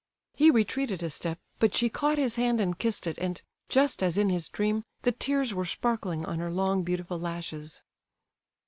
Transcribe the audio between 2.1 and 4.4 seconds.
his hand and kissed it, and, just as in